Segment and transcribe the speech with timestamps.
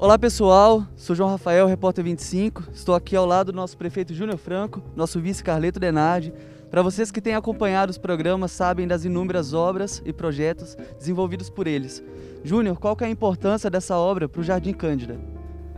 [0.00, 2.68] Olá pessoal, sou João Rafael, repórter 25.
[2.72, 6.32] Estou aqui ao lado do nosso prefeito Júnior Franco, nosso vice Carleto Denardi.
[6.70, 11.66] Para vocês que têm acompanhado os programas, sabem das inúmeras obras e projetos desenvolvidos por
[11.66, 12.00] eles.
[12.44, 15.18] Júnior, qual que é a importância dessa obra para o Jardim Cândida?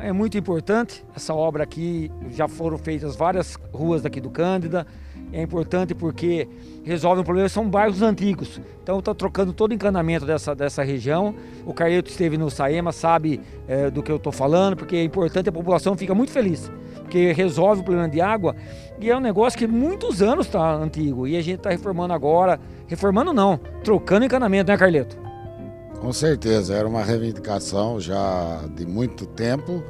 [0.03, 4.87] É muito importante essa obra aqui, já foram feitas várias ruas daqui do Cândida,
[5.33, 6.49] é importante porque
[6.83, 8.61] resolve um problema, são bairros antigos.
[8.83, 11.35] Então está trocando todo o encanamento dessa, dessa região.
[11.67, 15.49] O Carleto esteve no Saema, sabe é, do que eu estou falando, porque é importante,
[15.49, 16.71] a população fica muito feliz,
[17.03, 18.57] porque resolve o problema de água
[18.99, 22.59] e é um negócio que muitos anos está antigo e a gente está reformando agora,
[22.89, 25.30] reformando não, trocando encanamento, né Carleto?
[26.01, 29.85] Com certeza, era uma reivindicação já de muito tempo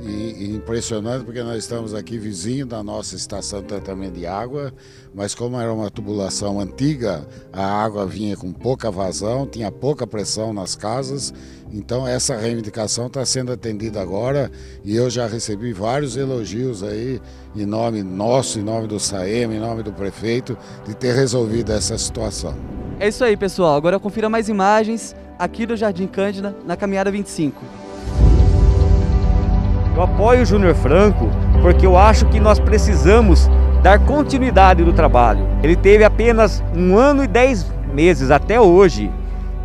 [0.00, 4.72] e, e, impressionante porque nós estamos aqui vizinho da nossa estação de tratamento de água,
[5.12, 10.52] mas como era uma tubulação antiga, a água vinha com pouca vazão, tinha pouca pressão
[10.52, 11.34] nas casas,
[11.72, 14.52] então essa reivindicação está sendo atendida agora
[14.84, 17.20] e eu já recebi vários elogios aí
[17.56, 21.98] em nome nosso, em nome do SAEM, em nome do prefeito, de ter resolvido essa
[21.98, 22.54] situação.
[23.00, 23.76] É isso aí, pessoal.
[23.76, 27.62] Agora confira mais imagens aqui do Jardim Cândida, na caminhada 25.
[29.94, 31.28] Eu apoio o Júnior Franco
[31.62, 33.48] porque eu acho que nós precisamos
[33.82, 35.46] dar continuidade do trabalho.
[35.62, 39.10] Ele teve apenas um ano e dez meses até hoje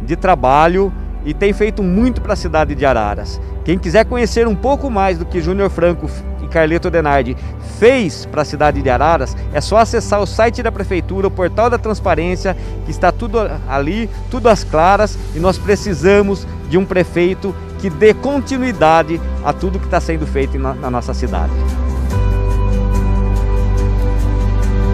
[0.03, 0.91] de trabalho
[1.25, 3.41] e tem feito muito para a cidade de Araras.
[3.63, 6.09] Quem quiser conhecer um pouco mais do que Júnior Franco
[6.51, 7.35] Carleto Denardi
[7.79, 11.67] fez para a cidade de Araras, é só acessar o site da prefeitura, o portal
[11.67, 17.55] da transparência, que está tudo ali, tudo às claras, e nós precisamos de um prefeito
[17.79, 21.53] que dê continuidade a tudo que está sendo feito na, na nossa cidade.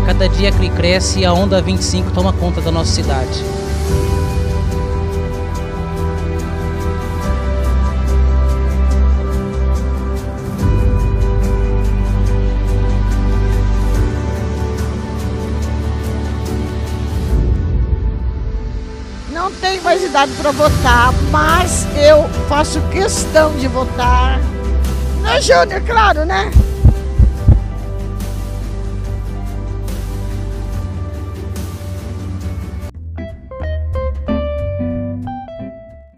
[0.06, 3.44] Cada dia que cresce, a Onda 25 toma conta da nossa cidade.
[19.48, 24.42] Não tenho mais idade para votar, mas eu faço questão de votar.
[25.22, 25.82] Né, Júnior?
[25.86, 26.52] Claro, né?